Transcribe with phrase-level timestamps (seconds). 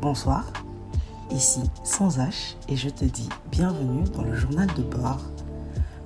[0.00, 0.44] Bonsoir,
[1.30, 5.20] ici Sans H et je te dis bienvenue dans le journal de bord,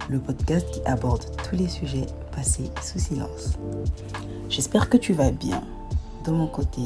[0.09, 3.59] le podcast qui aborde tous les sujets passés sous silence.
[4.49, 5.63] J'espère que tu vas bien.
[6.25, 6.83] De mon côté,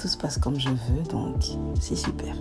[0.00, 1.36] tout se passe comme je veux, donc
[1.80, 2.34] c'est super.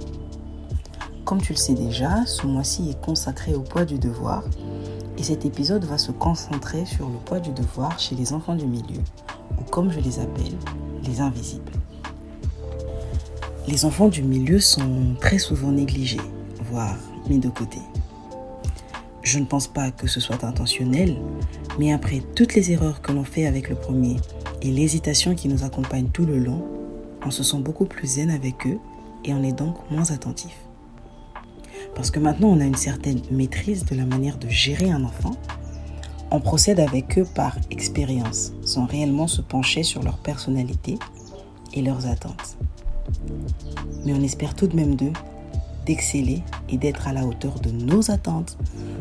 [1.25, 4.43] Comme tu le sais déjà, ce mois-ci est consacré au poids du devoir
[5.17, 8.66] et cet épisode va se concentrer sur le poids du devoir chez les enfants du
[8.66, 9.02] milieu,
[9.59, 10.57] ou comme je les appelle,
[11.03, 11.80] les invisibles.
[13.67, 16.21] Les enfants du milieu sont très souvent négligés,
[16.71, 16.97] voire
[17.29, 17.77] mis de côté.
[19.21, 21.15] Je ne pense pas que ce soit intentionnel,
[21.77, 24.17] mais après toutes les erreurs que l'on fait avec le premier
[24.63, 26.66] et l'hésitation qui nous accompagne tout le long,
[27.23, 28.80] on se sent beaucoup plus zen avec eux
[29.25, 30.55] et on est donc moins attentif.
[31.93, 35.36] Parce que maintenant on a une certaine maîtrise de la manière de gérer un enfant,
[36.31, 40.97] on procède avec eux par expérience, sans réellement se pencher sur leur personnalité
[41.73, 42.58] et leurs attentes.
[44.05, 45.13] Mais on espère tout de même d'eux
[45.85, 48.58] d'exceller et d'être à la hauteur de nos attentes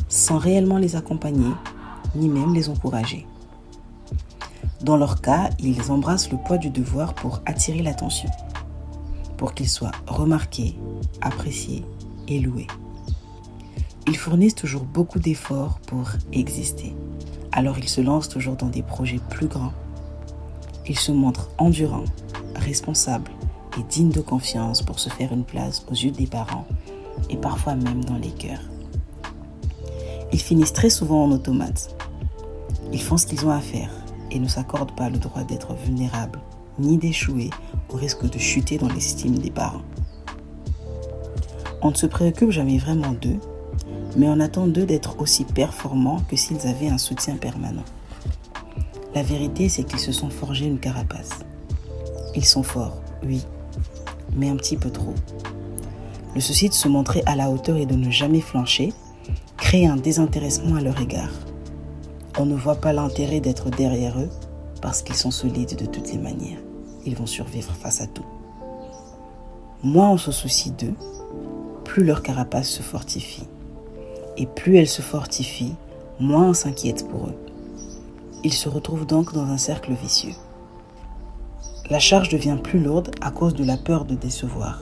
[0.08, 1.52] sans réellement les accompagner
[2.14, 3.26] ni même les encourager.
[4.82, 8.30] Dans leur cas, ils embrassent le poids du devoir pour attirer l'attention,
[9.36, 10.76] pour qu'ils soient remarqués,
[11.20, 11.84] appréciés
[12.28, 12.66] et loués.
[14.06, 16.94] Ils fournissent toujours beaucoup d'efforts pour exister.
[17.52, 19.72] Alors ils se lancent toujours dans des projets plus grands.
[20.88, 22.04] Ils se montrent endurants,
[22.56, 23.30] responsables
[23.78, 26.66] et dignes de confiance pour se faire une place aux yeux des parents
[27.28, 28.62] et parfois même dans les cœurs.
[30.32, 31.94] Ils finissent très souvent en automate.
[32.92, 33.90] Ils font ce qu'ils ont à faire
[34.30, 36.40] et ne s'accordent pas le droit d'être vulnérables
[36.78, 37.50] ni d'échouer
[37.90, 39.82] au risque de chuter dans l'estime des parents.
[41.82, 43.38] On ne se préoccupe jamais vraiment d'eux,
[44.16, 47.84] mais on attend d'eux d'être aussi performants que s'ils avaient un soutien permanent.
[49.14, 51.40] La vérité, c'est qu'ils se sont forgés une carapace.
[52.36, 53.44] Ils sont forts, oui,
[54.36, 55.14] mais un petit peu trop.
[56.34, 58.92] Le souci de se montrer à la hauteur et de ne jamais flancher
[59.56, 61.32] crée un désintéressement à leur égard.
[62.38, 64.30] On ne voit pas l'intérêt d'être derrière eux
[64.80, 66.60] parce qu'ils sont solides de toutes les manières.
[67.04, 68.24] Ils vont survivre face à tout.
[69.82, 70.94] Moins on se soucie d'eux,
[71.84, 73.46] plus leur carapace se fortifie.
[74.36, 75.74] Et plus elle se fortifie,
[76.18, 77.36] moins on s'inquiète pour eux.
[78.44, 80.34] Ils se retrouvent donc dans un cercle vicieux.
[81.90, 84.80] La charge devient plus lourde à cause de la peur de décevoir.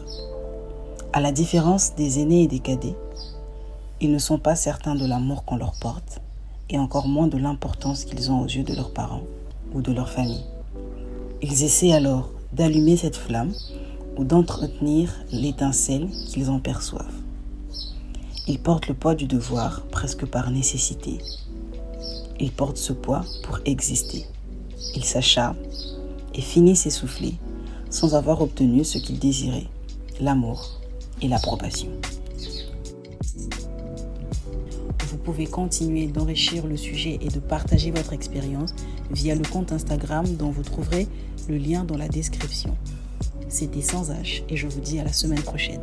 [1.15, 2.97] À la différence des aînés et des cadets,
[4.03, 6.21] ils ne sont pas certains de l'amour qu'on leur porte
[6.69, 9.23] et encore moins de l'importance qu'ils ont aux yeux de leurs parents
[9.73, 10.45] ou de leur famille.
[11.41, 13.55] Ils essaient alors d'allumer cette flamme
[14.19, 17.23] ou d'entretenir l'étincelle qu'ils en perçoivent.
[18.47, 21.21] Ils portent le poids du devoir presque par nécessité.
[22.39, 24.27] Ils portent ce poids pour exister.
[24.95, 25.57] Ils s'acharnent
[26.39, 27.35] et finissent essoufflés
[27.91, 29.67] sans avoir obtenu ce qu'ils désiraient,
[30.21, 30.81] l'amour
[31.21, 31.89] et l'approbation.
[35.09, 38.75] Vous pouvez continuer d'enrichir le sujet et de partager votre expérience
[39.11, 41.09] via le compte Instagram dont vous trouverez
[41.49, 42.77] le lien dans la description.
[43.49, 45.81] C'était Sans H et je vous dis à la semaine prochaine.